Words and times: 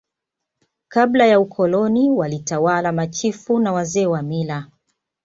Kabla 0.87 1.27
ya 1.27 1.39
Ukoloni 1.39 2.09
walitawala 2.11 2.91
Machifu 2.91 3.59
na 3.59 3.73
Wazee 3.73 4.05
wa 4.05 4.21
mila 4.21 4.67